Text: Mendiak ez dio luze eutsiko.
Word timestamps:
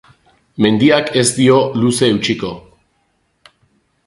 Mendiak 0.65 1.11
ez 1.21 1.25
dio 1.37 1.59
luze 1.83 2.11
eutsiko. 2.15 2.51